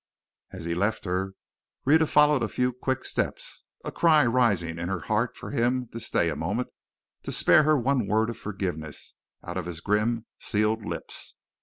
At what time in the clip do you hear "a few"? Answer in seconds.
2.41-2.73